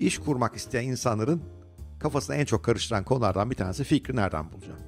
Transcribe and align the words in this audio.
İş 0.00 0.18
kurmak 0.18 0.56
isteyen 0.56 0.84
insanların 0.84 1.42
kafasına 1.98 2.36
en 2.36 2.44
çok 2.44 2.64
karıştıran 2.64 3.04
konulardan 3.04 3.50
bir 3.50 3.56
tanesi 3.56 3.84
fikri 3.84 4.16
nereden 4.16 4.52
bulacağım? 4.52 4.78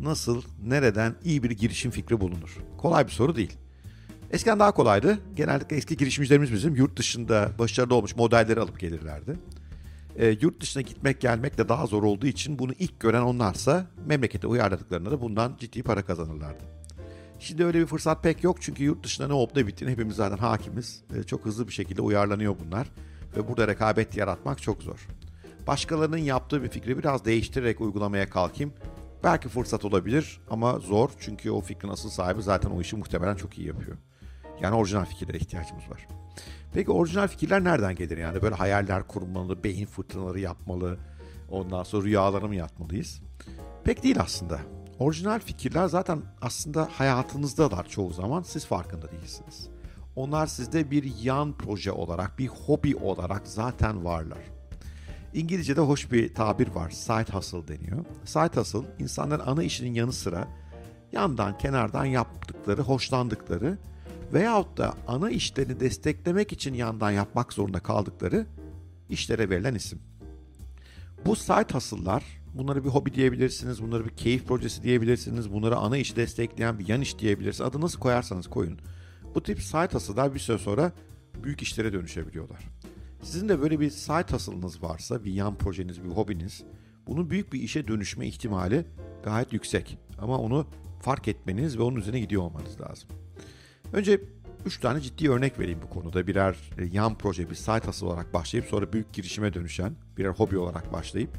Nasıl, 0.00 0.42
nereden 0.64 1.14
iyi 1.24 1.42
bir 1.42 1.50
girişim 1.50 1.90
fikri 1.90 2.20
bulunur? 2.20 2.58
Kolay 2.78 3.06
bir 3.06 3.12
soru 3.12 3.36
değil. 3.36 3.56
Eskiden 4.30 4.58
daha 4.58 4.72
kolaydı. 4.72 5.18
Genellikle 5.36 5.76
eski 5.76 5.96
girişimcilerimiz 5.96 6.52
bizim 6.52 6.76
yurt 6.76 6.96
dışında 6.96 7.50
başarılı 7.58 7.94
olmuş 7.94 8.16
modelleri 8.16 8.60
alıp 8.60 8.80
gelirlerdi. 8.80 9.36
E, 10.16 10.36
yurt 10.40 10.60
dışına 10.60 10.82
gitmek 10.82 11.20
gelmek 11.20 11.58
de 11.58 11.68
daha 11.68 11.86
zor 11.86 12.02
olduğu 12.02 12.26
için 12.26 12.58
bunu 12.58 12.72
ilk 12.78 13.00
gören 13.00 13.22
onlarsa 13.22 13.86
memlekete 14.06 14.46
uyarladıklarında 14.46 15.10
da 15.10 15.20
bundan 15.20 15.56
ciddi 15.58 15.82
para 15.82 16.02
kazanırlardı. 16.02 16.64
Şimdi 17.38 17.64
öyle 17.64 17.80
bir 17.80 17.86
fırsat 17.86 18.22
pek 18.22 18.44
yok 18.44 18.56
çünkü 18.60 18.84
yurt 18.84 19.04
dışında 19.04 19.26
ne 19.26 19.32
olup 19.32 19.56
ne 19.56 19.66
bittiğini 19.66 19.92
hepimiz 19.92 20.16
zaten 20.16 20.38
hakimiz. 20.38 21.02
E, 21.16 21.22
çok 21.22 21.44
hızlı 21.44 21.68
bir 21.68 21.72
şekilde 21.72 22.02
uyarlanıyor 22.02 22.56
bunlar 22.64 22.88
ve 23.36 23.48
burada 23.48 23.68
rekabet 23.68 24.16
yaratmak 24.16 24.62
çok 24.62 24.82
zor. 24.82 25.08
Başkalarının 25.66 26.16
yaptığı 26.16 26.62
bir 26.62 26.68
fikri 26.68 26.98
biraz 26.98 27.24
değiştirerek 27.24 27.80
uygulamaya 27.80 28.30
kalkayım. 28.30 28.72
Belki 29.24 29.48
fırsat 29.48 29.84
olabilir 29.84 30.40
ama 30.50 30.78
zor 30.78 31.10
çünkü 31.20 31.50
o 31.50 31.60
fikrin 31.60 31.88
asıl 31.88 32.10
sahibi 32.10 32.42
zaten 32.42 32.70
o 32.70 32.80
işi 32.80 32.96
muhtemelen 32.96 33.36
çok 33.36 33.58
iyi 33.58 33.66
yapıyor. 33.66 33.96
Yani 34.60 34.74
orijinal 34.74 35.04
fikirlere 35.04 35.38
ihtiyacımız 35.38 35.90
var. 35.90 36.08
Peki 36.74 36.90
orijinal 36.90 37.28
fikirler 37.28 37.64
nereden 37.64 37.94
gelir 37.94 38.18
yani? 38.18 38.42
Böyle 38.42 38.54
hayaller 38.54 39.06
kurmalı, 39.06 39.64
beyin 39.64 39.86
fırtınaları 39.86 40.40
yapmalı, 40.40 40.98
ondan 41.50 41.82
sonra 41.82 42.04
rüyaları 42.04 42.48
mı 42.48 42.54
yapmalıyız? 42.54 43.22
Pek 43.84 44.02
değil 44.02 44.20
aslında. 44.20 44.60
Orijinal 44.98 45.40
fikirler 45.40 45.86
zaten 45.86 46.22
aslında 46.40 46.88
hayatınızdalar 46.92 47.88
çoğu 47.88 48.12
zaman 48.12 48.42
siz 48.42 48.66
farkında 48.66 49.10
değilsiniz. 49.10 49.68
Onlar 50.16 50.46
sizde 50.46 50.90
bir 50.90 51.14
yan 51.22 51.52
proje 51.58 51.92
olarak, 51.92 52.38
bir 52.38 52.48
hobi 52.48 52.96
olarak 52.96 53.48
zaten 53.48 54.04
varlar. 54.04 54.38
İngilizce'de 55.34 55.80
hoş 55.80 56.12
bir 56.12 56.34
tabir 56.34 56.68
var. 56.68 56.90
Side 56.90 57.32
hustle 57.32 57.68
deniyor. 57.68 58.04
Side 58.24 58.60
hustle 58.60 58.78
insanların 58.98 59.42
ana 59.46 59.62
işinin 59.62 59.94
yanı 59.94 60.12
sıra 60.12 60.48
yandan 61.12 61.58
kenardan 61.58 62.04
yaptıkları, 62.04 62.82
hoşlandıkları 62.82 63.78
veyahut 64.32 64.78
da 64.78 64.94
ana 65.08 65.30
işlerini 65.30 65.80
desteklemek 65.80 66.52
için 66.52 66.74
yandan 66.74 67.10
yapmak 67.10 67.52
zorunda 67.52 67.80
kaldıkları 67.80 68.46
işlere 69.08 69.50
verilen 69.50 69.74
isim. 69.74 69.98
Bu 71.26 71.36
side 71.36 71.74
hustle'lar, 71.74 72.24
bunları 72.54 72.84
bir 72.84 72.88
hobi 72.88 73.14
diyebilirsiniz, 73.14 73.82
bunları 73.82 74.04
bir 74.04 74.16
keyif 74.16 74.46
projesi 74.46 74.82
diyebilirsiniz, 74.82 75.52
bunları 75.52 75.76
ana 75.76 75.96
işi 75.96 76.16
destekleyen 76.16 76.78
bir 76.78 76.88
yan 76.88 77.00
iş 77.00 77.18
diyebilirsiniz. 77.18 77.68
Adı 77.70 77.80
nasıl 77.80 78.00
koyarsanız 78.00 78.46
koyun. 78.46 78.78
Bu 79.34 79.42
tip 79.42 79.62
side 79.62 79.92
hustle'lar 79.92 80.34
bir 80.34 80.38
süre 80.38 80.58
sonra 80.58 80.92
büyük 81.44 81.62
işlere 81.62 81.92
dönüşebiliyorlar. 81.92 82.68
Sizin 83.22 83.48
de 83.48 83.62
böyle 83.62 83.80
bir 83.80 83.90
side 83.90 84.32
hustle'ınız 84.32 84.82
varsa, 84.82 85.24
bir 85.24 85.32
yan 85.32 85.58
projeniz, 85.58 86.04
bir 86.04 86.08
hobiniz, 86.08 86.62
bunun 87.06 87.30
büyük 87.30 87.52
bir 87.52 87.60
işe 87.60 87.88
dönüşme 87.88 88.26
ihtimali 88.26 88.84
gayet 89.24 89.52
yüksek. 89.52 89.98
Ama 90.18 90.38
onu 90.38 90.66
fark 91.00 91.28
etmeniz 91.28 91.78
ve 91.78 91.82
onun 91.82 91.96
üzerine 91.96 92.20
gidiyor 92.20 92.42
olmanız 92.42 92.80
lazım. 92.80 93.08
Önce 93.92 94.20
3 94.66 94.80
tane 94.80 95.00
ciddi 95.00 95.30
örnek 95.30 95.58
vereyim 95.58 95.80
bu 95.82 95.90
konuda. 95.90 96.26
Birer 96.26 96.56
e, 96.78 96.84
yan 96.84 97.18
proje, 97.18 97.50
bir 97.50 97.54
site 97.54 97.86
hustle 97.86 98.06
olarak 98.06 98.34
başlayıp 98.34 98.66
sonra 98.66 98.92
büyük 98.92 99.12
girişime 99.12 99.54
dönüşen, 99.54 99.96
birer 100.16 100.30
hobi 100.30 100.58
olarak 100.58 100.92
başlayıp 100.92 101.30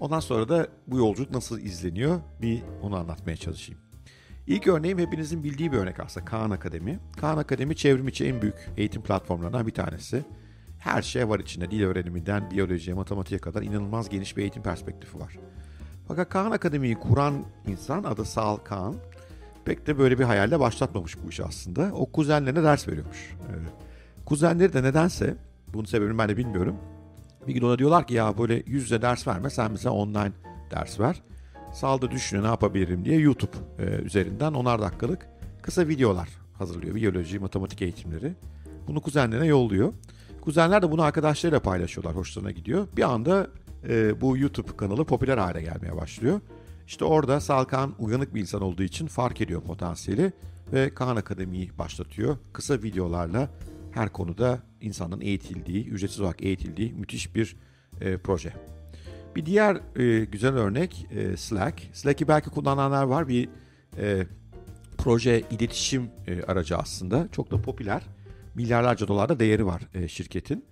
ondan 0.00 0.20
sonra 0.20 0.48
da 0.48 0.68
bu 0.86 0.98
yolculuk 0.98 1.30
nasıl 1.30 1.58
izleniyor 1.58 2.20
bir 2.42 2.62
onu 2.82 2.96
anlatmaya 2.96 3.36
çalışayım. 3.36 3.80
İlk 4.50 4.66
örneğim 4.66 4.98
hepinizin 4.98 5.44
bildiği 5.44 5.72
bir 5.72 5.76
örnek 5.76 6.00
aslında 6.00 6.26
Kaan 6.26 6.50
Akademi. 6.50 6.98
Kaan 7.20 7.38
Akademi 7.38 7.76
çevrim 7.76 8.08
içi 8.08 8.26
en 8.26 8.42
büyük 8.42 8.54
eğitim 8.76 9.02
platformlarından 9.02 9.66
bir 9.66 9.74
tanesi. 9.74 10.24
Her 10.78 11.02
şey 11.02 11.28
var 11.28 11.38
içinde. 11.38 11.70
Dil 11.70 11.82
öğreniminden 11.82 12.50
biyolojiye, 12.50 12.96
matematiğe 12.96 13.40
kadar 13.40 13.62
inanılmaz 13.62 14.08
geniş 14.08 14.36
bir 14.36 14.42
eğitim 14.42 14.62
perspektifi 14.62 15.20
var. 15.20 15.38
Fakat 16.08 16.28
Kaan 16.28 16.50
Akademi'yi 16.50 16.94
kuran 16.94 17.34
insan 17.66 18.04
adı 18.04 18.24
Sal 18.24 18.56
Kaan 18.56 18.94
pek 19.64 19.86
de 19.86 19.98
böyle 19.98 20.18
bir 20.18 20.24
hayalle 20.24 20.60
başlatmamış 20.60 21.16
bu 21.24 21.28
işi 21.28 21.44
aslında. 21.44 21.90
O 21.94 22.06
kuzenlerine 22.06 22.62
ders 22.62 22.88
veriyormuş. 22.88 23.36
Evet. 23.50 23.72
Kuzenleri 24.26 24.72
de 24.72 24.82
nedense, 24.82 25.36
bunun 25.68 25.84
sebebini 25.84 26.18
ben 26.18 26.28
de 26.28 26.36
bilmiyorum. 26.36 26.76
Bir 27.46 27.54
gün 27.54 27.62
ona 27.62 27.78
diyorlar 27.78 28.06
ki 28.06 28.14
ya 28.14 28.38
böyle 28.38 28.54
yüz 28.54 28.82
yüze 28.82 29.02
ders 29.02 29.26
verme 29.26 29.50
sen 29.50 29.74
bize 29.74 29.88
online 29.88 30.32
ders 30.70 31.00
ver. 31.00 31.22
Salda 31.72 32.10
düşünüyor 32.10 32.44
ne 32.44 32.50
yapabilirim 32.50 33.04
diye 33.04 33.18
YouTube 33.18 33.56
e, 33.78 33.84
üzerinden 33.84 34.52
onar 34.52 34.82
dakikalık 34.82 35.28
kısa 35.62 35.88
videolar 35.88 36.28
hazırlıyor. 36.58 36.94
Biyoloji, 36.94 37.38
matematik 37.38 37.82
eğitimleri. 37.82 38.32
Bunu 38.86 39.00
kuzenlerine 39.00 39.46
yolluyor. 39.46 39.92
Kuzenler 40.40 40.82
de 40.82 40.90
bunu 40.90 41.02
arkadaşlarıyla 41.02 41.60
paylaşıyorlar. 41.60 42.16
Hoşlarına 42.16 42.50
gidiyor. 42.50 42.88
Bir 42.96 43.02
anda 43.02 43.50
e, 43.88 44.20
bu 44.20 44.38
YouTube 44.38 44.76
kanalı 44.76 45.04
popüler 45.04 45.38
hale 45.38 45.62
gelmeye 45.62 45.96
başlıyor. 45.96 46.40
İşte 46.86 47.04
orada 47.04 47.40
Salkan 47.40 47.94
uyanık 47.98 48.34
bir 48.34 48.40
insan 48.40 48.62
olduğu 48.62 48.82
için 48.82 49.06
fark 49.06 49.40
ediyor 49.40 49.62
potansiyeli 49.62 50.32
ve 50.72 50.94
Kaan 50.94 51.16
Akademi'yi 51.16 51.78
başlatıyor. 51.78 52.36
Kısa 52.52 52.82
videolarla 52.82 53.48
her 53.92 54.08
konuda 54.08 54.58
insanın 54.80 55.20
eğitildiği, 55.20 55.88
ücretsiz 55.88 56.20
olarak 56.20 56.42
eğitildiği 56.42 56.92
müthiş 56.92 57.34
bir 57.34 57.56
e, 58.00 58.16
proje. 58.16 58.52
Bir 59.36 59.46
diğer 59.46 59.80
e, 59.96 60.24
güzel 60.24 60.54
örnek 60.54 61.06
e, 61.10 61.36
Slack. 61.36 61.82
Slack'i 61.92 62.28
belki 62.28 62.50
kullananlar 62.50 63.04
var. 63.04 63.28
Bir 63.28 63.48
e, 63.98 64.26
proje 64.98 65.42
iletişim 65.50 66.10
e, 66.26 66.42
aracı 66.42 66.76
aslında. 66.76 67.28
Çok 67.32 67.50
da 67.50 67.62
popüler. 67.62 68.02
Milyarlarca 68.54 69.08
dolarda 69.08 69.40
değeri 69.40 69.66
var 69.66 69.82
e, 69.94 70.08
şirketin. 70.08 70.64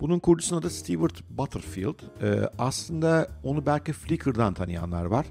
Bunun 0.00 0.18
kurucusunun 0.18 0.60
adı 0.60 0.70
Stewart 0.70 1.30
Butterfield. 1.30 2.22
E, 2.22 2.50
aslında 2.58 3.28
onu 3.42 3.66
belki 3.66 3.92
Flickr'dan 3.92 4.54
tanıyanlar 4.54 5.04
var. 5.04 5.26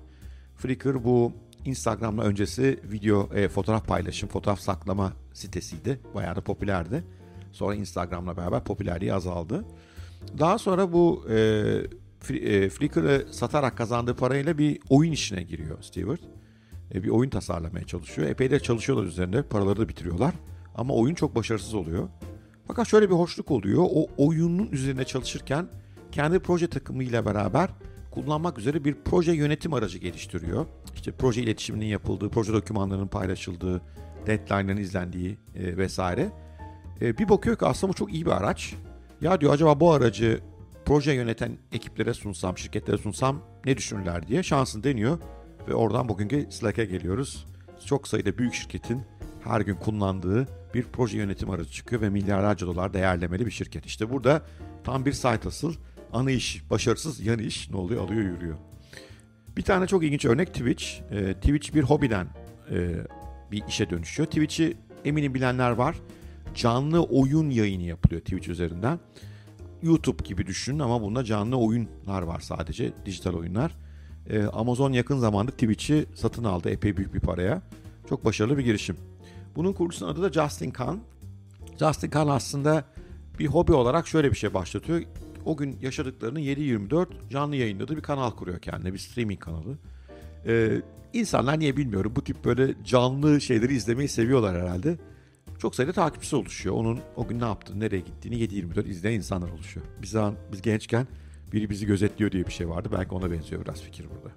Flickr 0.56 1.04
bu 1.04 1.34
Instagram'la 1.66 2.24
öncesi 2.24 2.80
video, 2.84 3.30
e, 3.34 3.50
fotoğraf 3.50 3.88
paylaşım, 3.88 4.30
fotoğraf 4.30 4.60
saklama 4.60 5.14
sitesiydi. 5.34 6.00
Bayağı 6.16 6.36
da 6.36 6.42
popülerdi. 6.42 7.04
Sonra 7.52 7.76
Instagram'la 7.76 8.38
beraber 8.38 8.64
popülerliği 8.64 9.14
azaldı. 9.14 9.66
Daha 10.40 10.58
sonra 10.58 10.94
bu 10.94 11.26
e, 11.30 11.36
e, 12.30 12.70
Flickr'ı 12.70 13.26
satarak 13.32 13.78
kazandığı 13.78 14.16
parayla 14.16 14.58
bir 14.58 14.80
oyun 14.90 15.12
işine 15.12 15.44
giriyor 15.44 15.82
Stewart. 15.82 16.22
E, 16.94 17.04
bir 17.04 17.10
oyun 17.10 17.30
tasarlamaya 17.30 17.86
çalışıyor. 17.86 18.30
Epey 18.30 18.52
de 18.52 18.60
çalışıyorlar 18.60 19.06
üzerinde. 19.06 19.44
Paraları 19.44 19.80
da 19.80 19.90
bitiriyorlar. 19.90 20.34
Ama 20.76 20.94
oyun 20.94 21.16
çok 21.16 21.36
başarısız 21.36 21.74
oluyor. 21.74 22.10
Fakat 22.68 22.88
şöyle 22.88 23.10
bir 23.10 23.16
hoşluk 23.16 23.52
oluyor. 23.52 23.86
O 23.90 24.08
oyunun 24.18 24.68
üzerine 24.72 25.04
çalışırken 25.04 25.68
kendi 26.12 26.40
proje 26.40 26.68
takımıyla 26.68 27.26
beraber 27.26 27.70
kullanmak 28.12 28.58
üzere 28.58 28.84
bir 28.84 28.96
proje 29.06 29.32
yönetim 29.32 29.74
aracı 29.74 29.98
geliştiriyor. 29.98 30.66
İşte 30.96 31.12
proje 31.12 31.42
iletişiminin 31.42 31.86
yapıldığı, 31.86 32.30
proje 32.30 32.54
dokümanlarının 32.54 33.08
paylaşıldığı, 33.08 33.82
deadline'ların 34.28 34.78
izlendiği 34.78 35.38
e, 35.56 35.78
vesaire. 35.78 36.32
E, 37.02 37.18
bir 37.18 37.30
bakıyor 37.30 37.58
ki 37.58 37.66
aslında 37.66 37.94
bu 37.94 37.96
çok 37.96 38.14
iyi 38.14 38.26
bir 38.26 38.32
araç. 38.32 38.76
Ya 39.22 39.42
diyor 39.42 39.54
acaba 39.54 39.80
bu 39.80 39.92
aracı 39.92 40.42
proje 40.86 41.14
yöneten 41.14 41.58
ekiplere 41.72 42.14
sunsam, 42.14 42.58
şirketlere 42.58 42.98
sunsam 42.98 43.42
ne 43.66 43.78
düşünürler 43.78 44.28
diye 44.28 44.44
şansını 44.44 44.84
deniyor. 44.84 45.20
Ve 45.68 45.74
oradan 45.74 46.10
bugünkü 46.10 46.48
Slack'e 46.50 46.86
geliyoruz. 46.86 47.46
Çok 47.86 48.08
sayıda 48.08 48.38
büyük 48.38 48.54
şirketin 48.54 49.02
her 49.44 49.62
gün 49.62 49.76
kullandığı 49.76 50.48
bir 50.74 50.84
proje 50.84 51.18
yönetim 51.18 51.50
aracı 51.50 51.72
çıkıyor 51.72 52.02
ve 52.02 52.10
milyarlarca 52.10 52.68
dolar 52.68 52.94
değerlemeli 52.94 53.46
bir 53.46 53.52
şirket. 53.52 53.86
İşte 53.86 54.10
burada 54.10 54.42
tam 54.84 55.06
bir 55.06 55.14
site 55.14 55.48
asıl 55.48 55.74
ana 56.14 56.32
iş 56.32 56.70
başarısız, 56.70 57.26
yan 57.26 57.40
iş 57.40 57.70
ne 57.70 57.78
oluyor? 57.78 58.04
Alıyor 58.04 58.22
yürüyor. 58.22 58.58
Bir 59.58 59.62
tane 59.62 59.88
çok 59.88 60.04
ilginç 60.04 60.26
örnek 60.26 60.54
Twitch. 60.54 60.86
E, 61.12 61.34
Twitch 61.34 61.74
bir 61.74 61.84
hobiden 61.84 62.28
e, 62.72 62.90
bir 63.52 63.64
işe 63.68 63.90
dönüşüyor. 63.90 64.28
Twitch'i 64.28 64.78
eminim 65.06 65.34
bilenler 65.34 65.72
var. 65.72 65.96
Canlı 66.56 67.04
oyun 67.04 67.50
yayını 67.50 67.84
yapılıyor 67.84 68.22
Twitch 68.22 68.50
üzerinden. 68.50 69.00
YouTube 69.86 70.24
gibi 70.24 70.48
düşünün 70.48 70.80
ama 70.80 71.02
bunda 71.02 71.24
canlı 71.24 71.58
oyunlar 71.58 72.22
var 72.22 72.40
sadece. 72.40 72.94
Dijital 73.06 73.34
oyunlar. 73.34 73.76
E, 74.30 74.44
Amazon 74.44 74.92
yakın 74.92 75.18
zamanda 75.18 75.52
Twitch'i 75.52 76.06
satın 76.16 76.44
aldı 76.44 76.70
epey 76.70 76.98
büyük 76.98 77.14
bir 77.14 77.20
paraya. 77.20 77.62
Çok 78.10 78.26
başarılı 78.26 78.58
bir 78.58 78.64
girişim. 78.64 78.98
Bunun 79.56 79.74
kurucusunun 79.74 80.12
adı 80.12 80.22
da 80.24 80.32
Justin 80.32 80.72
Khan. 80.72 81.00
Justin 81.80 82.10
Khan 82.10 82.28
aslında 82.28 82.84
bir 83.40 83.48
hobi 83.48 83.74
olarak 83.74 84.08
şöyle 84.08 84.32
bir 84.32 84.38
şey 84.38 84.54
başlatıyor 84.54 85.02
o 85.46 85.58
gün 85.58 85.78
yaşadıklarını 85.82 86.40
7-24 86.40 87.08
canlı 87.30 87.56
yayınladığı 87.56 87.98
bir 87.98 88.02
kanal 88.02 88.32
kuruyor 88.32 88.60
kendine. 88.60 88.94
Bir 88.94 88.98
streaming 88.98 89.40
kanalı. 89.40 89.78
Ee, 90.48 90.82
insanlar 91.14 91.60
niye 91.60 91.78
bilmiyorum 91.78 92.14
bu 92.16 92.24
tip 92.24 92.46
böyle 92.46 92.74
canlı 92.84 93.42
şeyleri 93.42 93.74
izlemeyi 93.76 94.10
seviyorlar 94.10 94.62
herhalde. 94.62 94.98
Çok 95.66 95.76
sayıda 95.76 95.94
takipçisi 95.94 96.36
oluşuyor. 96.36 96.76
Onun 96.76 97.00
o 97.16 97.28
gün 97.28 97.40
ne 97.40 97.46
yaptığını, 97.46 97.80
nereye 97.80 98.00
gittiğini 98.00 98.36
7-24 98.36 98.88
izleyen 98.88 99.18
insanlar 99.18 99.50
oluşuyor. 99.50 99.86
Biz 100.02 100.10
zaman 100.10 100.36
biz 100.52 100.62
gençken 100.62 101.08
biri 101.54 101.70
bizi 101.70 101.86
gözetliyor 101.86 102.32
diye 102.32 102.48
bir 102.48 102.52
şey 102.52 102.70
vardı. 102.70 102.90
Belki 102.92 103.16
ona 103.16 103.32
benziyor 103.32 103.66
biraz 103.66 103.82
fikir 103.82 104.06
burada. 104.10 104.36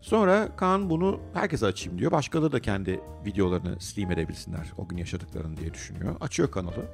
Sonra 0.00 0.56
Kaan 0.56 0.90
bunu 0.90 1.20
herkese 1.34 1.66
açayım 1.66 1.98
diyor. 1.98 2.12
Başkaları 2.12 2.52
da 2.52 2.60
kendi 2.60 3.00
videolarını 3.26 3.80
stream 3.80 4.10
edebilsinler 4.10 4.72
o 4.78 4.88
gün 4.88 4.96
yaşadıklarını 4.96 5.56
diye 5.56 5.74
düşünüyor. 5.74 6.16
Açıyor 6.20 6.50
kanalı. 6.50 6.84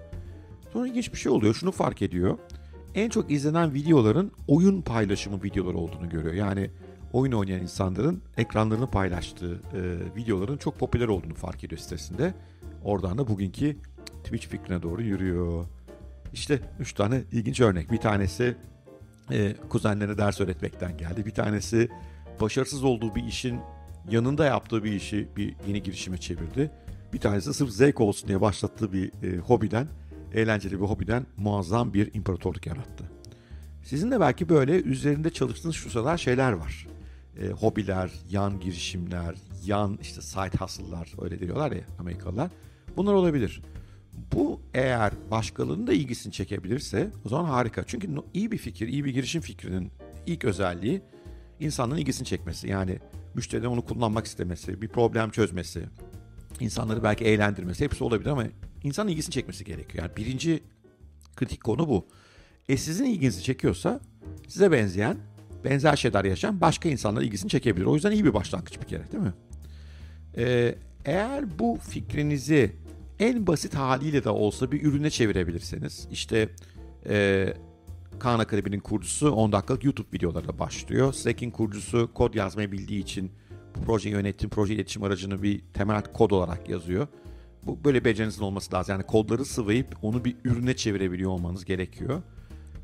Sonra 0.72 0.88
ilginç 0.88 1.12
bir 1.12 1.18
şey 1.18 1.32
oluyor. 1.32 1.54
Şunu 1.54 1.72
fark 1.72 2.02
ediyor 2.02 2.38
en 2.94 3.08
çok 3.08 3.30
izlenen 3.30 3.74
videoların 3.74 4.32
oyun 4.48 4.82
paylaşımı 4.82 5.42
videoları 5.42 5.76
olduğunu 5.76 6.08
görüyor. 6.08 6.34
Yani 6.34 6.70
oyun 7.12 7.32
oynayan 7.32 7.62
insanların 7.62 8.22
ekranlarını 8.36 8.90
paylaştığı 8.90 9.54
e, 9.54 9.80
videoların 10.16 10.56
çok 10.56 10.78
popüler 10.78 11.08
olduğunu 11.08 11.34
fark 11.34 11.64
ediyor 11.64 11.80
sitesinde. 11.80 12.34
Oradan 12.84 13.18
da 13.18 13.28
bugünkü 13.28 13.76
Twitch 14.24 14.46
fikrine 14.46 14.82
doğru 14.82 15.02
yürüyor. 15.02 15.66
İşte 16.32 16.60
üç 16.80 16.92
tane 16.92 17.22
ilginç 17.32 17.60
örnek. 17.60 17.92
Bir 17.92 17.98
tanesi 17.98 18.56
e, 19.30 19.54
kuzenlerine 19.68 20.18
ders 20.18 20.40
öğretmekten 20.40 20.96
geldi. 20.96 21.26
Bir 21.26 21.30
tanesi 21.30 21.88
başarısız 22.40 22.84
olduğu 22.84 23.14
bir 23.14 23.24
işin 23.24 23.60
yanında 24.10 24.44
yaptığı 24.44 24.84
bir 24.84 24.92
işi 24.92 25.28
bir 25.36 25.54
yeni 25.68 25.82
girişime 25.82 26.18
çevirdi. 26.18 26.70
Bir 27.12 27.20
tanesi 27.20 27.54
sırf 27.54 27.70
zevk 27.70 28.00
olsun 28.00 28.28
diye 28.28 28.40
başlattığı 28.40 28.92
bir 28.92 29.12
e, 29.22 29.38
hobiden, 29.38 29.88
eğlenceli 30.34 30.80
bir 30.80 30.86
hobiden 30.86 31.26
muazzam 31.36 31.94
bir 31.94 32.14
imparatorluk 32.14 32.66
yarattı. 32.66 33.04
Sizin 33.82 34.10
de 34.10 34.20
belki 34.20 34.48
böyle 34.48 34.72
üzerinde 34.72 35.30
çalıştığınız 35.30 35.76
şu 35.76 35.90
sıralar 35.90 36.18
şeyler 36.18 36.52
var. 36.52 36.86
E, 37.40 37.48
hobiler, 37.48 38.10
yan 38.30 38.60
girişimler, 38.60 39.34
yan 39.64 39.98
işte 40.02 40.22
side 40.22 40.58
hustle'lar 40.58 41.12
öyle 41.22 41.38
diyorlar 41.38 41.72
ya 41.72 41.82
Amerikalılar. 41.98 42.50
Bunlar 42.96 43.12
olabilir. 43.12 43.62
Bu 44.32 44.60
eğer 44.74 45.12
başkalarının 45.30 45.86
da 45.86 45.92
ilgisini 45.92 46.32
çekebilirse 46.32 47.10
o 47.24 47.28
zaman 47.28 47.44
harika. 47.44 47.84
Çünkü 47.86 48.08
iyi 48.34 48.52
bir 48.52 48.58
fikir, 48.58 48.88
iyi 48.88 49.04
bir 49.04 49.14
girişim 49.14 49.42
fikrinin 49.42 49.90
ilk 50.26 50.44
özelliği 50.44 51.02
insanların 51.60 52.00
ilgisini 52.00 52.26
çekmesi. 52.26 52.68
Yani 52.68 52.98
müşterinin 53.34 53.66
onu 53.66 53.84
kullanmak 53.84 54.26
istemesi, 54.26 54.82
bir 54.82 54.88
problem 54.88 55.30
çözmesi, 55.30 55.84
insanları 56.60 57.02
belki 57.02 57.24
eğlendirmesi 57.24 57.84
hepsi 57.84 58.04
olabilir 58.04 58.30
ama 58.30 58.44
insanın 58.82 59.08
ilgisini 59.08 59.32
çekmesi 59.32 59.64
gerekiyor. 59.64 60.04
Yani 60.04 60.16
birinci 60.16 60.62
kritik 61.36 61.64
konu 61.64 61.88
bu. 61.88 62.06
E 62.68 62.76
sizin 62.76 63.04
ilginizi 63.04 63.42
çekiyorsa 63.42 64.00
size 64.48 64.72
benzeyen, 64.72 65.16
benzer 65.70 65.96
şeyler 65.96 66.24
yaşayan 66.24 66.60
başka 66.60 66.88
insanların 66.88 67.24
ilgisini 67.24 67.50
çekebilir. 67.50 67.86
O 67.86 67.94
yüzden 67.94 68.10
iyi 68.10 68.24
bir 68.24 68.34
başlangıç 68.34 68.80
bir 68.80 68.86
kere 68.86 69.12
değil 69.12 69.24
mi? 69.24 69.34
Ee, 70.36 70.74
eğer 71.04 71.58
bu 71.58 71.78
fikrinizi 71.88 72.72
en 73.18 73.46
basit 73.46 73.74
haliyle 73.74 74.24
de 74.24 74.30
olsa 74.30 74.72
bir 74.72 74.82
ürüne 74.82 75.10
çevirebilirseniz 75.10 76.08
işte 76.10 76.48
e, 77.08 77.46
Khan 78.18 78.38
Akademi'nin 78.38 78.80
kurucusu 78.80 79.30
10 79.30 79.52
dakikalık 79.52 79.84
YouTube 79.84 80.06
videolarıyla 80.12 80.58
başlıyor. 80.58 81.12
Slack'in 81.12 81.50
kurucusu 81.50 82.10
kod 82.14 82.34
yazmayı 82.34 82.72
bildiği 82.72 83.00
için 83.00 83.32
bu 83.76 83.84
projeyi 83.84 84.14
yönettim, 84.14 84.50
proje 84.50 84.74
iletişim 84.74 85.02
aracını 85.02 85.42
bir 85.42 85.60
temel 85.74 86.02
kod 86.02 86.30
olarak 86.30 86.68
yazıyor. 86.68 87.06
Bu 87.62 87.84
böyle 87.84 88.04
becerinizin 88.04 88.42
olması 88.42 88.74
lazım. 88.74 88.92
Yani 88.92 89.06
kodları 89.06 89.44
sıvayıp 89.44 89.96
onu 90.02 90.24
bir 90.24 90.36
ürüne 90.44 90.76
çevirebiliyor 90.76 91.30
olmanız 91.30 91.64
gerekiyor. 91.64 92.22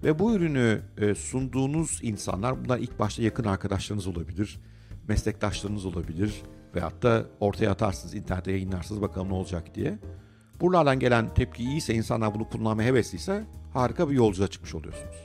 Ve 0.04 0.18
bu 0.18 0.34
ürünü 0.34 0.82
e, 0.98 1.14
sunduğunuz 1.14 1.98
insanlar 2.02 2.64
bunlar 2.64 2.78
ilk 2.78 2.98
başta 2.98 3.22
yakın 3.22 3.44
arkadaşlarınız 3.44 4.06
olabilir, 4.06 4.60
meslektaşlarınız 5.08 5.86
olabilir 5.86 6.42
veyahut 6.74 7.02
da 7.02 7.26
ortaya 7.40 7.70
atarsınız, 7.70 8.14
internette 8.14 8.52
yayınlarsınız 8.52 9.02
bakalım 9.02 9.28
ne 9.28 9.34
olacak 9.34 9.74
diye. 9.74 9.98
Buralardan 10.60 10.98
gelen 10.98 11.34
tepki 11.34 11.62
iyiyse, 11.62 11.94
insanlar 11.94 12.34
bunu 12.34 12.48
kullanmaya 12.48 12.88
hevesliyse 12.88 13.44
harika 13.72 14.10
bir 14.10 14.14
yolculuğa 14.14 14.48
çıkmış 14.48 14.74
oluyorsunuz. 14.74 15.16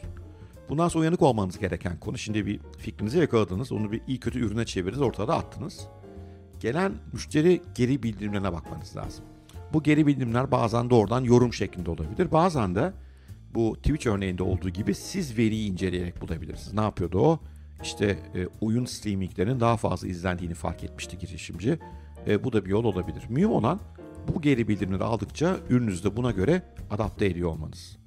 Bundan 0.69 0.87
sonra 0.87 1.01
uyanık 1.01 1.21
olmanız 1.21 1.59
gereken 1.59 1.99
konu. 1.99 2.17
Şimdi 2.17 2.45
bir 2.45 2.59
fikrinizi 2.77 3.19
yakaladınız, 3.19 3.71
onu 3.71 3.91
bir 3.91 4.01
iyi 4.07 4.19
kötü 4.19 4.39
ürüne 4.39 4.65
çevirdiniz, 4.65 5.01
ortada 5.01 5.35
attınız. 5.35 5.87
Gelen 6.59 6.93
müşteri 7.13 7.61
geri 7.75 8.03
bildirimlerine 8.03 8.53
bakmanız 8.53 8.95
lazım. 8.95 9.25
Bu 9.73 9.83
geri 9.83 10.07
bildirimler 10.07 10.51
bazen 10.51 10.89
doğrudan 10.89 11.23
yorum 11.23 11.53
şeklinde 11.53 11.91
olabilir. 11.91 12.31
Bazen 12.31 12.75
de 12.75 12.93
bu 13.55 13.75
Twitch 13.75 14.07
örneğinde 14.07 14.43
olduğu 14.43 14.69
gibi 14.69 14.95
siz 14.95 15.37
veriyi 15.37 15.71
inceleyerek 15.71 16.21
bulabilirsiniz. 16.21 16.73
Ne 16.73 16.81
yapıyordu 16.81 17.19
o? 17.19 17.39
İşte 17.83 18.05
e, 18.35 18.47
oyun 18.61 18.85
streaminglerinin 18.85 19.59
daha 19.59 19.77
fazla 19.77 20.07
izlendiğini 20.07 20.53
fark 20.53 20.83
etmişti 20.83 21.17
girişimci. 21.17 21.79
E, 22.27 22.43
bu 22.43 22.53
da 22.53 22.65
bir 22.65 22.69
yol 22.69 22.83
olabilir. 22.83 23.23
Mühim 23.29 23.51
olan 23.51 23.79
bu 24.27 24.41
geri 24.41 24.67
bildirimleri 24.67 25.03
aldıkça 25.03 25.57
ürününüzü 25.69 26.03
de 26.03 26.17
buna 26.17 26.31
göre 26.31 26.61
adapte 26.89 27.25
ediyor 27.25 27.49
olmanız. 27.49 27.97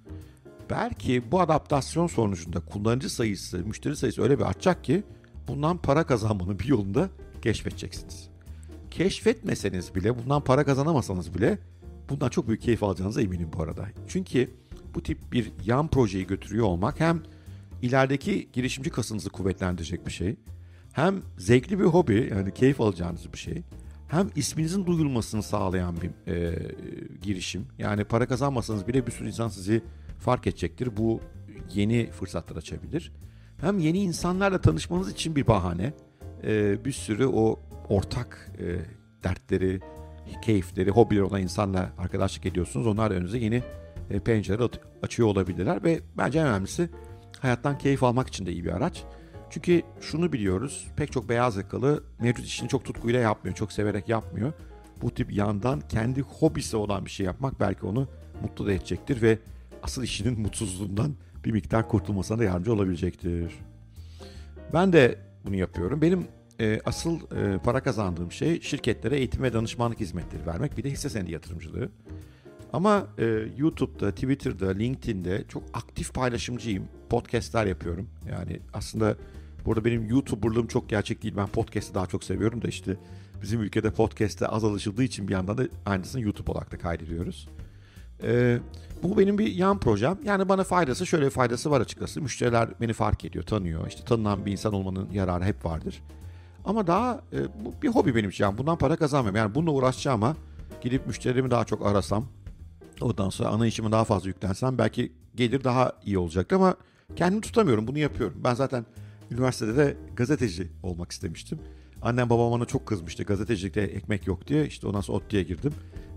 Belki 0.70 1.32
bu 1.32 1.40
adaptasyon 1.40 2.06
sonucunda 2.06 2.60
kullanıcı 2.60 3.10
sayısı, 3.10 3.58
müşteri 3.58 3.96
sayısı 3.96 4.22
öyle 4.22 4.38
bir 4.38 4.44
artacak 4.44 4.84
ki 4.84 5.02
bundan 5.48 5.78
para 5.78 6.04
kazanmanın 6.04 6.58
bir 6.58 6.64
yolunda 6.64 7.08
keşfedeceksiniz. 7.42 8.28
Keşfetmeseniz 8.90 9.94
bile, 9.94 10.18
bundan 10.18 10.44
para 10.44 10.64
kazanamasanız 10.64 11.34
bile 11.34 11.58
bundan 12.08 12.28
çok 12.28 12.48
büyük 12.48 12.62
keyif 12.62 12.82
alacağınıza 12.82 13.22
eminim 13.22 13.50
bu 13.56 13.62
arada. 13.62 13.86
Çünkü 14.08 14.50
bu 14.94 15.02
tip 15.02 15.32
bir 15.32 15.52
yan 15.64 15.88
projeyi 15.88 16.26
götürüyor 16.26 16.66
olmak 16.66 17.00
hem 17.00 17.22
ilerideki 17.82 18.48
girişimci 18.52 18.90
kasınızı 18.90 19.30
kuvvetlendirecek 19.30 20.06
bir 20.06 20.12
şey, 20.12 20.36
hem 20.92 21.22
zevkli 21.38 21.78
bir 21.78 21.84
hobi 21.84 22.28
yani 22.36 22.54
keyif 22.54 22.80
alacağınız 22.80 23.32
bir 23.32 23.38
şey, 23.38 23.62
hem 24.08 24.30
isminizin 24.36 24.86
duyulmasını 24.86 25.42
sağlayan 25.42 25.96
bir 26.00 26.32
e, 26.32 26.58
girişim. 27.22 27.66
Yani 27.78 28.04
para 28.04 28.26
kazanmasanız 28.26 28.88
bile 28.88 29.06
bir 29.06 29.12
sürü 29.12 29.28
insan 29.28 29.48
sizi 29.48 29.82
fark 30.18 30.46
edecektir. 30.46 30.96
Bu 30.96 31.20
yeni 31.74 32.10
fırsatlar 32.10 32.56
açabilir. 32.56 33.12
Hem 33.60 33.78
yeni 33.78 33.98
insanlarla 33.98 34.60
tanışmanız 34.60 35.12
için 35.12 35.36
bir 35.36 35.46
bahane. 35.46 35.92
E, 36.44 36.84
bir 36.84 36.92
sürü 36.92 37.26
o 37.26 37.60
ortak 37.88 38.52
e, 38.58 38.64
dertleri, 39.24 39.80
keyifleri, 40.42 40.90
hobileri 40.90 41.22
olan 41.22 41.42
insanla 41.42 41.92
arkadaşlık 41.98 42.46
ediyorsunuz. 42.46 42.86
Onlar 42.86 43.10
da 43.10 43.14
önünüze 43.14 43.38
yeni 43.38 43.62
e, 44.10 44.20
pencereler 44.20 44.70
açıyor 45.02 45.28
olabilirler 45.28 45.84
ve 45.84 46.00
bence 46.18 46.38
en 46.38 46.46
önemlisi 46.46 46.88
hayattan 47.40 47.78
keyif 47.78 48.02
almak 48.02 48.28
için 48.28 48.46
de 48.46 48.52
iyi 48.52 48.64
bir 48.64 48.72
araç. 48.72 49.04
Çünkü 49.50 49.82
şunu 50.00 50.32
biliyoruz, 50.32 50.86
pek 50.96 51.12
çok 51.12 51.28
beyaz 51.28 51.56
yakalı 51.56 52.04
mevcut 52.20 52.46
işini 52.46 52.68
çok 52.68 52.84
tutkuyla 52.84 53.20
yapmıyor, 53.20 53.56
çok 53.56 53.72
severek 53.72 54.08
yapmıyor. 54.08 54.52
Bu 55.02 55.10
tip 55.10 55.32
yandan 55.32 55.80
kendi 55.80 56.20
hobisi 56.20 56.76
olan 56.76 57.04
bir 57.04 57.10
şey 57.10 57.26
yapmak 57.26 57.60
belki 57.60 57.86
onu 57.86 58.08
mutlu 58.42 58.66
da 58.66 58.72
edecektir 58.72 59.22
ve 59.22 59.38
asıl 59.82 60.02
işinin 60.02 60.40
mutsuzluğundan 60.40 61.14
bir 61.44 61.52
miktar 61.52 61.88
kurtulmasına 61.88 62.38
da 62.38 62.44
yardımcı 62.44 62.72
olabilecektir. 62.72 63.52
Ben 64.74 64.92
de 64.92 65.18
bunu 65.44 65.56
yapıyorum. 65.56 66.02
Benim 66.02 66.26
e, 66.60 66.80
asıl 66.84 67.20
e, 67.36 67.58
para 67.58 67.82
kazandığım 67.82 68.32
şey 68.32 68.60
şirketlere 68.60 69.16
eğitim 69.16 69.42
ve 69.42 69.52
danışmanlık 69.52 70.00
hizmetleri 70.00 70.46
vermek. 70.46 70.76
Bir 70.76 70.84
de 70.84 70.90
hisse 70.90 71.08
senedi 71.08 71.32
yatırımcılığı. 71.32 71.90
Ama 72.72 73.06
e, 73.18 73.24
YouTube'da, 73.56 74.10
Twitter'da, 74.10 74.70
LinkedIn'de 74.70 75.44
çok 75.48 75.62
aktif 75.74 76.14
paylaşımcıyım. 76.14 76.84
Podcast'ler 77.10 77.66
yapıyorum. 77.66 78.08
Yani 78.30 78.60
aslında 78.72 79.16
burada 79.64 79.84
benim 79.84 80.08
YouTuber'lığım 80.08 80.66
çok 80.66 80.88
gerçek 80.88 81.22
değil. 81.22 81.34
Ben 81.36 81.46
podcast'ı 81.46 81.94
daha 81.94 82.06
çok 82.06 82.24
seviyorum 82.24 82.62
da 82.62 82.68
işte 82.68 82.96
bizim 83.42 83.60
ülkede 83.60 83.90
podcast'e 83.90 84.46
az 84.46 84.64
alışıldığı 84.64 85.02
için 85.02 85.28
bir 85.28 85.32
yandan 85.32 85.58
da 85.58 85.62
aynısını 85.86 86.22
YouTube 86.22 86.50
olarak 86.50 86.72
da 86.72 86.78
kaydediyoruz. 86.78 87.48
E, 88.22 88.58
bu 89.02 89.18
benim 89.18 89.38
bir 89.38 89.52
yan 89.52 89.80
projem. 89.80 90.18
Yani 90.24 90.48
bana 90.48 90.64
faydası 90.64 91.06
şöyle 91.06 91.24
bir 91.24 91.30
faydası 91.30 91.70
var 91.70 91.80
açıkçası. 91.80 92.22
Müşteriler 92.22 92.68
beni 92.80 92.92
fark 92.92 93.24
ediyor, 93.24 93.44
tanıyor. 93.44 93.86
İşte 93.88 94.04
tanınan 94.04 94.46
bir 94.46 94.52
insan 94.52 94.72
olmanın 94.72 95.08
yararı 95.12 95.44
hep 95.44 95.64
vardır. 95.64 96.02
Ama 96.64 96.86
daha 96.86 97.20
e, 97.32 97.38
bu 97.64 97.82
bir 97.82 97.88
hobi 97.88 98.14
benim 98.14 98.30
için. 98.30 98.44
Yani 98.44 98.58
bundan 98.58 98.78
para 98.78 98.96
kazanmıyorum. 98.96 99.36
Yani 99.36 99.54
bununla 99.54 99.70
uğraşacağım 99.70 100.22
ama 100.22 100.36
gidip 100.80 101.06
müşterilerimi 101.06 101.50
daha 101.50 101.64
çok 101.64 101.86
arasam, 101.86 102.26
Ondan 103.00 103.28
sonra 103.28 103.48
ana 103.48 103.66
işime 103.66 103.92
daha 103.92 104.04
fazla 104.04 104.28
yüklensem 104.28 104.78
belki 104.78 105.12
gelir 105.34 105.64
daha 105.64 105.92
iyi 106.04 106.18
olacaktı 106.18 106.56
ama 106.56 106.74
kendimi 107.16 107.40
tutamıyorum 107.40 107.86
bunu 107.86 107.98
yapıyorum. 107.98 108.40
Ben 108.44 108.54
zaten 108.54 108.86
üniversitede 109.30 109.76
de 109.76 109.96
gazeteci 110.16 110.68
olmak 110.82 111.12
istemiştim. 111.12 111.58
Annem 112.02 112.30
babam 112.30 112.52
bana 112.52 112.64
çok 112.64 112.86
kızmıştı 112.86 113.22
gazetecilikte 113.22 113.80
ekmek 113.80 114.26
yok 114.26 114.46
diye. 114.46 114.66
İşte 114.66 114.86
ondan 114.86 115.00
sonra 115.00 115.18
ODTÜ'ye 115.18 115.42
girdim. 115.42 115.72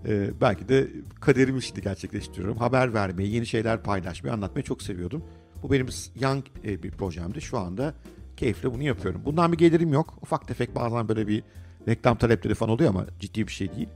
Ee, 0.06 0.30
belki 0.40 0.68
de 0.68 0.88
kaderimi 1.20 1.62
şimdi 1.62 1.82
gerçekleştiriyorum. 1.82 2.56
Haber 2.56 2.94
vermeyi, 2.94 3.34
yeni 3.34 3.46
şeyler 3.46 3.82
paylaşmayı, 3.82 4.34
anlatmayı 4.34 4.64
çok 4.64 4.82
seviyordum. 4.82 5.24
Bu 5.62 5.72
benim 5.72 5.86
yan 6.20 6.42
e, 6.64 6.82
bir 6.82 6.90
projemdi. 6.90 7.40
Şu 7.40 7.58
anda 7.58 7.94
keyifle 8.36 8.74
bunu 8.74 8.82
yapıyorum. 8.82 9.22
Bundan 9.24 9.52
bir 9.52 9.58
gelirim 9.58 9.92
yok. 9.92 10.18
Ufak 10.22 10.48
tefek 10.48 10.74
bazen 10.74 11.08
böyle 11.08 11.28
bir 11.28 11.42
reklam 11.88 12.18
talepleri 12.18 12.54
falan 12.54 12.72
oluyor 12.72 12.90
ama 12.90 13.06
ciddi 13.20 13.46
bir 13.46 13.52
şey 13.52 13.74
değil. 13.74 13.88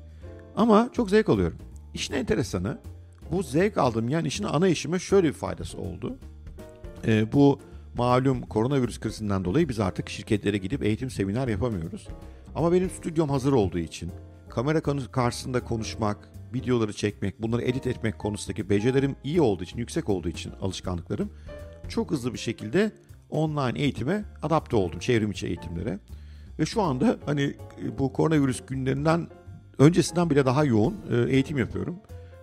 Ama 0.57 0.91
çok 0.93 1.11
zevk 1.11 1.29
alıyorum. 1.29 1.59
İşin 1.99 2.15
enteresanı 2.15 2.79
bu 3.33 3.43
zevk 3.43 3.79
aldığım 3.79 4.09
yani 4.09 4.29
işin 4.29 4.45
ana 4.45 4.69
işime 4.69 4.99
şöyle 4.99 5.29
bir 5.29 5.33
faydası 5.33 5.79
oldu. 5.79 6.17
E, 7.07 7.33
bu 7.33 7.61
malum 7.97 8.43
koronavirüs 8.43 9.01
krizinden 9.01 9.45
dolayı 9.45 9.69
biz 9.69 9.81
artık 9.81 10.09
şirketlere 10.09 10.59
gidip 10.59 10.83
eğitim 10.83 11.11
seminer 11.11 11.49
yapamıyoruz. 11.49 12.09
Ama 12.55 12.73
benim 12.73 12.91
stüdyom 12.91 13.31
hazır 13.31 13.53
olduğu 13.53 13.79
için 13.79 14.11
kamera 14.49 14.81
karşısında 15.13 15.65
konuşmak, 15.65 16.33
videoları 16.55 16.93
çekmek, 16.93 17.43
bunları 17.43 17.63
edit 17.63 17.87
etmek 17.87 18.19
konusundaki 18.19 18.71
becerilerim 18.71 19.17
iyi 19.25 19.41
olduğu 19.41 19.65
için, 19.65 19.79
yüksek 19.79 20.09
olduğu 20.09 20.29
için 20.29 20.53
alışkanlıklarım 20.61 21.31
çok 21.89 22.11
hızlı 22.11 22.33
bir 22.33 22.39
şekilde 22.39 22.93
online 23.31 23.79
eğitime 23.81 24.25
adapte 24.43 24.77
oldum, 24.77 24.99
çevrim 24.99 25.31
içi 25.31 25.47
eğitimlere. 25.47 25.99
Ve 26.59 26.67
şu 26.67 26.83
anda 26.83 27.19
hani 27.27 27.55
bu 27.99 28.13
koronavirüs 28.13 28.61
günlerinden 28.67 29.29
öncesinden 29.79 30.31
bile 30.31 30.47
daha 30.47 30.65
yoğun 30.65 30.97
e, 31.11 31.33
eğitim 31.33 31.59
yapıyorum. 31.59 31.97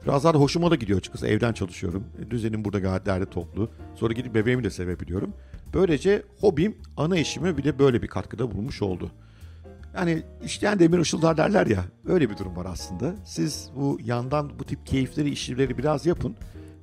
Biraz 0.06 0.24
daha 0.24 0.34
da 0.34 0.38
hoşuma 0.38 0.72
da 0.72 0.76
gidiyor 0.76 1.00
açıkçası. 1.00 1.28
Evden 1.28 1.54
çalışıyorum. 1.54 2.04
Düzenim 2.30 2.66
burada 2.66 2.80
gayet 2.80 3.06
derli 3.06 3.26
toplu. 3.26 3.70
Sonra 3.96 4.14
gidip 4.14 4.36
bebeğimi 4.36 4.64
de 4.64 4.70
sevebiliyorum. 4.70 5.34
Böylece 5.74 6.24
hobim 6.40 6.76
ana 6.98 7.18
işime 7.18 7.58
bile 7.58 7.80
böyle 7.80 8.02
bir 8.02 8.08
katkıda 8.08 8.52
bulmuş 8.52 8.82
oldu. 8.82 9.12
Yani 9.96 10.24
işleyen 10.46 10.80
demir 10.80 11.00
ışıldar 11.00 11.38
derler 11.38 11.68
ya. 11.68 11.86
Öyle 12.08 12.30
bir 12.30 12.38
durum 12.38 12.56
var 12.56 12.66
aslında. 12.70 13.16
Siz 13.26 13.70
bu 13.76 14.00
yandan 14.04 14.60
bu 14.60 14.64
tip 14.64 14.86
keyifleri, 14.86 15.30
işleri 15.30 15.78
biraz 15.78 16.06
yapın. 16.06 16.36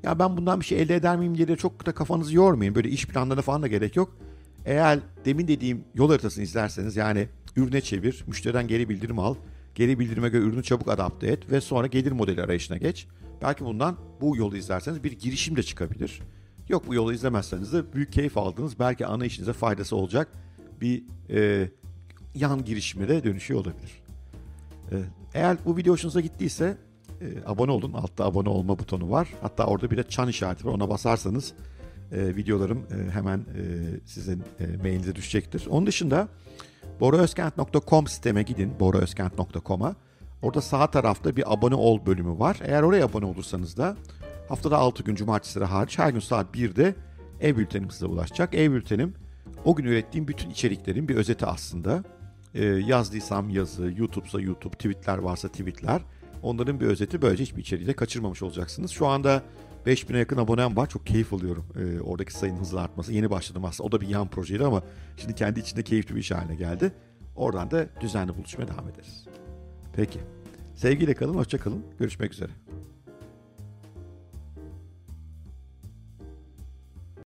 Ya 0.02 0.18
ben 0.18 0.36
bundan 0.36 0.60
bir 0.60 0.64
şey 0.64 0.82
elde 0.82 0.96
eder 0.96 1.16
miyim 1.16 1.36
diye 1.36 1.48
de 1.48 1.56
çok 1.56 1.86
da 1.86 1.92
kafanızı 1.92 2.36
yormayın. 2.36 2.74
Böyle 2.74 2.88
iş 2.88 3.06
planlarına 3.06 3.42
falan 3.42 3.62
da 3.62 3.66
gerek 3.66 3.96
yok. 3.96 4.16
Eğer 4.64 4.98
demin 5.24 5.48
dediğim 5.48 5.84
yol 5.94 6.10
haritasını 6.10 6.44
izlerseniz 6.44 6.96
yani 6.96 7.28
ürüne 7.56 7.80
çevir, 7.80 8.24
müşteriden 8.26 8.68
geri 8.68 8.88
bildirim 8.88 9.18
al, 9.18 9.34
geri 9.74 9.98
bildirime 9.98 10.28
göre 10.28 10.42
ürünü 10.42 10.62
çabuk 10.62 10.90
adapte 10.90 11.26
et 11.26 11.50
ve 11.50 11.60
sonra 11.60 11.86
gelir 11.86 12.12
modeli 12.12 12.42
arayışına 12.42 12.76
geç. 12.76 13.06
Belki 13.42 13.64
bundan 13.64 13.96
bu 14.20 14.36
yolu 14.36 14.56
izlerseniz 14.56 15.04
bir 15.04 15.12
girişim 15.12 15.56
de 15.56 15.62
çıkabilir. 15.62 16.20
Yok 16.68 16.86
bu 16.86 16.94
yolu 16.94 17.12
izlemezseniz 17.12 17.72
de 17.72 17.92
büyük 17.92 18.12
keyif 18.12 18.38
aldığınız 18.38 18.78
belki 18.78 19.06
ana 19.06 19.24
işinize 19.24 19.52
faydası 19.52 19.96
olacak 19.96 20.28
bir 20.80 21.02
e, 21.30 21.70
yan 22.34 22.64
girişime 22.64 23.08
de 23.08 23.24
dönüşüyor 23.24 23.60
olabilir. 23.60 24.02
E, 24.92 24.96
eğer 25.34 25.56
bu 25.64 25.76
video 25.76 25.92
hoşunuza 25.92 26.20
gittiyse 26.20 26.76
e, 27.20 27.26
abone 27.46 27.70
olun. 27.70 27.92
Altta 27.92 28.24
abone 28.24 28.48
olma 28.48 28.78
butonu 28.78 29.10
var. 29.10 29.28
Hatta 29.40 29.66
orada 29.66 29.90
bir 29.90 29.96
de 29.96 30.02
çan 30.02 30.28
işareti 30.28 30.66
var. 30.66 30.72
Ona 30.72 30.88
basarsanız 30.88 31.52
e, 32.12 32.36
videolarım 32.36 32.78
e, 32.78 33.10
hemen 33.10 33.38
e, 33.38 33.64
sizin 34.06 34.42
e, 34.60 34.76
mailinize 34.82 35.14
düşecektir. 35.14 35.66
Onun 35.70 35.86
dışında 35.86 36.28
boraözkent.com 37.00 38.06
siteme 38.06 38.42
gidin. 38.42 38.80
boraözkent.com'a. 38.80 39.94
Orada 40.42 40.60
sağ 40.60 40.90
tarafta 40.90 41.36
bir 41.36 41.52
abone 41.52 41.74
ol 41.74 42.06
bölümü 42.06 42.38
var. 42.38 42.58
Eğer 42.64 42.82
oraya 42.82 43.04
abone 43.04 43.24
olursanız 43.24 43.76
da 43.76 43.96
haftada 44.48 44.78
6 44.78 45.02
gün 45.02 45.14
cumartesileri 45.14 45.68
hariç 45.68 45.98
her 45.98 46.10
gün 46.10 46.20
saat 46.20 46.56
1'de 46.56 46.94
ev 47.40 47.56
bültenim 47.56 47.90
size 47.90 48.06
ulaşacak. 48.06 48.54
Ev 48.54 48.72
bültenim 48.72 49.14
o 49.64 49.76
gün 49.76 49.84
ürettiğim 49.84 50.28
bütün 50.28 50.50
içeriklerin 50.50 51.08
bir 51.08 51.16
özeti 51.16 51.46
aslında. 51.46 52.04
Ee, 52.54 52.64
yazdıysam 52.64 53.50
yazı, 53.50 53.92
YouTube'sa 53.96 54.40
YouTube, 54.40 54.76
tweetler 54.76 55.18
varsa 55.18 55.48
tweetler. 55.48 56.02
Onların 56.42 56.80
bir 56.80 56.86
özeti 56.86 57.22
böylece 57.22 57.42
hiçbir 57.42 57.62
içeriği 57.62 57.86
de 57.86 57.92
kaçırmamış 57.92 58.42
olacaksınız. 58.42 58.90
Şu 58.90 59.06
anda 59.06 59.42
5000'e 59.86 60.18
yakın 60.18 60.36
abonem 60.36 60.76
var. 60.76 60.88
Çok 60.88 61.06
keyif 61.06 61.32
alıyorum 61.32 61.64
ee, 61.76 62.00
oradaki 62.00 62.32
sayının 62.32 62.60
hızla 62.60 62.80
artması. 62.80 63.12
Yeni 63.12 63.30
başladım 63.30 63.64
aslında. 63.64 63.88
O 63.88 63.92
da 63.92 64.00
bir 64.00 64.08
yan 64.08 64.28
projeydi 64.28 64.64
ama 64.64 64.82
şimdi 65.16 65.34
kendi 65.34 65.60
içinde 65.60 65.82
keyifli 65.82 66.14
bir 66.14 66.20
iş 66.20 66.30
haline 66.30 66.54
geldi. 66.54 66.92
Oradan 67.36 67.70
da 67.70 67.86
düzenli 68.00 68.36
buluşmaya 68.36 68.68
devam 68.68 68.88
ederiz. 68.88 69.26
Peki. 69.96 70.18
Sevgiyle 70.74 71.14
kalın, 71.14 71.34
hoşça 71.34 71.58
kalın. 71.58 71.84
Görüşmek 71.98 72.32
üzere. 72.32 72.50